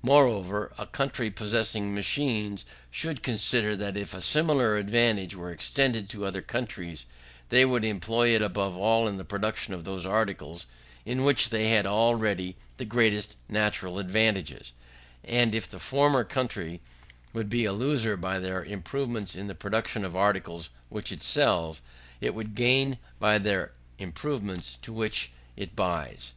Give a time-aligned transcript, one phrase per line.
[0.00, 6.24] Moreover, a country possessing machines should consider that if a similar advantage were extended to
[6.24, 7.04] other countries,
[7.50, 10.64] they would employ it above all in the production of those articles,
[11.04, 14.72] in which they had already the greatest natural advantages;
[15.22, 16.80] and if the former country
[17.34, 21.82] would be a loser by their improvements in the production of articles which it sells,
[22.22, 26.32] it would gain by their improvements in those which it buys.